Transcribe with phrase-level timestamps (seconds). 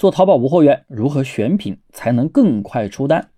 [0.00, 3.28] 做淘宝无货源如何选品才能更快出单？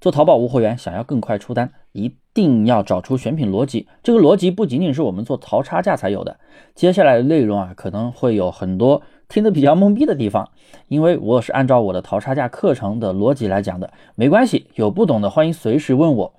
[0.00, 3.86] 做淘宝无货源想要更快出单，一定要找出选品逻辑。
[4.02, 6.38] 这个逻辑不仅仅是我们做淘差价才有的。
[6.74, 10.48] 接下来的内容啊，可能会有很多听得比较懵逼的地方，
[10.86, 13.92] 因为我是按照我的淘差价课程的逻辑来讲的。
[14.14, 16.32] 没关系，有不懂的欢迎随时问我。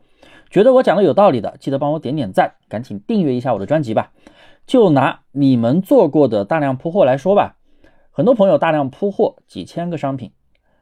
[0.49, 4.13] 觉得我讲的有道理的，记得帮我点点赞，赶紧订阅一下我的专辑吧。
[4.65, 7.57] 就拿你们做过的大量铺货来说吧。
[8.20, 10.33] 很多朋友大量铺货几千个商品，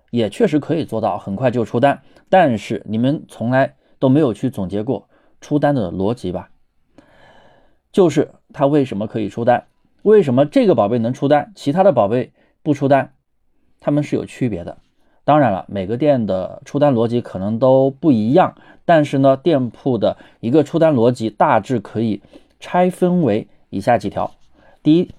[0.10, 5.08] 也确实可以做到很快就出单，但是你们从来都没有去总结过
[5.40, 6.50] 出单的逻辑吧？
[7.92, 9.68] 就是它为什么可以出单？
[10.02, 12.32] 为什么这个宝贝能出单，其他的宝贝
[12.64, 13.14] 不出单？
[13.80, 14.80] 它们是有区别的。
[15.24, 22.24] 当然了，每个店的出单逻辑可能都不一样，但是呢，店铺的一个出单逻辑大致可以
[22.60, 24.32] 拆分为以下几条：
[24.82, 25.12] 第一，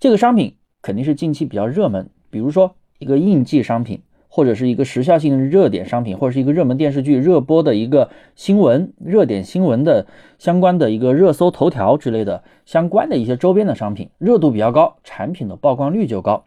[0.00, 0.56] 这个商品。
[0.84, 10.06] 肯定是近期比较热门，比如说一个应季商品，或者是一个时效性的热点商品，或者是一个热门电视剧热播的一个新闻、热点新闻的
[10.38, 16.44] 相关的一个热搜头条之类的相关的一些周边的商品，热度比较高，产品的曝光率就高。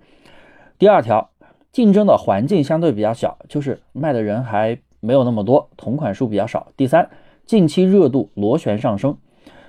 [0.77, 1.31] 第二条，
[1.71, 6.67] 竞争的环境相对比较小，就是卖的人还没有那么多，同款数比较少。
[6.77, 7.09] 第三，
[7.47, 9.17] 近期热度螺旋上升。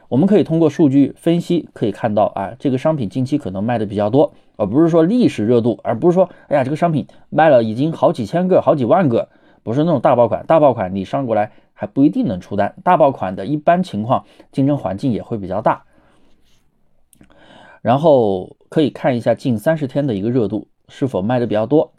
[0.08, 9.28] 我们可以通过数据分析可以看到啊，这个商品近期可能卖的比较多，而不是说历史热度，而不是说哎呀这个商品卖了已经好几千个、好几万个，
[9.62, 10.44] 不是那种大爆款。
[10.46, 15.84] 大爆款你上过来还不一定能出单，大爆款的一般情况竞争环境也会比较大。
[17.82, 21.92] 然后可以看一下近三十天的一个热度是否卖的比较多。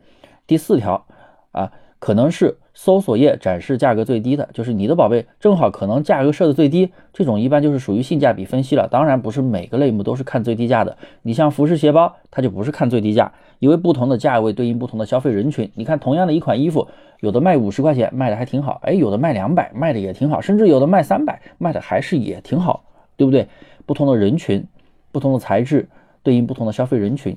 [0.48, 1.06] 第四条
[1.52, 1.72] 啊。
[2.00, 8.88] 可能是搜索页展示价格最低的，就是你的宝贝正好可能价格设的最低，这种一般就是属于性价比分析了。
[8.88, 15.70] 当然不是每个类目都是看最低价的，你像服饰鞋包，它就不是看最低价，因为不同的价位对应不同的消费人群。
[15.76, 16.88] 你看同样的一款衣服，
[17.20, 22.86] 有的卖五十块钱卖的还挺好，哎，有的卖两百卖的也挺好，甚至有的卖三百卖的还是也挺好，
[23.18, 23.50] 对不对？
[23.86, 24.66] 不同的人群，
[25.12, 25.90] 不同的材质，
[26.24, 27.36] 对应不同的消费人群。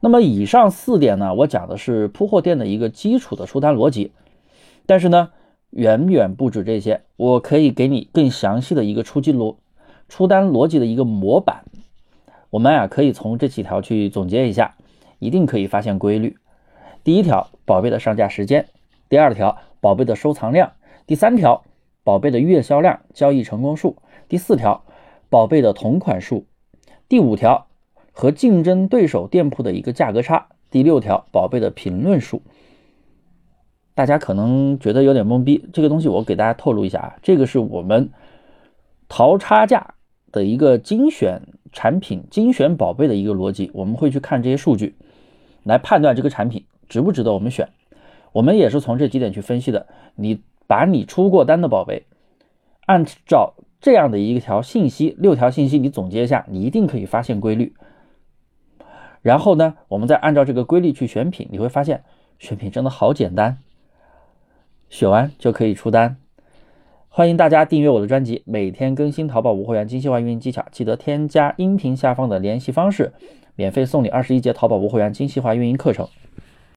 [0.00, 4.10] 那么以上四点呢，我讲的是铺货店的一个基础的出单逻辑，
[4.86, 5.30] 但是呢，
[5.70, 9.56] 远远不止这些，我可以给你更详细的一个出击逻
[10.08, 11.64] 出单逻辑的一个模板。
[12.50, 14.76] 我们啊可以从这几条去总结一下，
[15.18, 16.36] 一定可以发现规律。
[17.04, 18.64] 第一条，宝贝的上架时间；
[19.08, 20.72] 第二条，宝贝的收藏量；
[21.06, 21.64] 第三条，
[22.04, 23.96] 宝贝的月销量、交易成功数；
[24.28, 24.84] 第四条，
[25.28, 26.44] 宝贝的同款数；
[27.08, 27.66] 第五条。
[28.14, 30.48] 和竞争对手店铺的一个价格差。
[30.70, 32.42] 第六条，宝贝的评论数，
[33.94, 35.68] 大家可能觉得有点懵逼。
[35.72, 38.10] 这个东西我给大家透露一下啊，这个是我们
[39.08, 39.94] 淘差价
[40.30, 41.42] 的一个精选
[41.72, 43.70] 产品、精选宝贝的一个逻辑。
[43.74, 44.94] 我们会去看这些数据，
[45.62, 47.68] 来判断这个产品值不值得我们选。
[48.32, 49.86] 我们也是从这几点去分析的。
[50.14, 52.06] 你把你出过单的宝贝，
[52.86, 57.74] 按照这样的一条信息，六条信息，你总结一下，你一定可以发现规律。
[59.20, 62.04] 然后呢，我们再按照这个规律去选品，你会发现
[62.38, 63.58] 选品真的好简单，
[64.92, 66.18] 选完就可以出单。
[67.08, 73.14] 欢迎大家订阅我的专辑，每天更新淘宝无货源精细化运营技巧，记得添加音频下方的联系方式，
[73.56, 76.06] 免费送你二十一节淘宝无货源精细化运营课程。